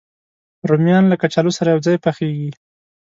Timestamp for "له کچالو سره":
1.07-1.67